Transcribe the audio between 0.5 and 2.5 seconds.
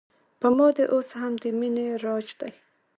ما دې اوس هم د مینې راج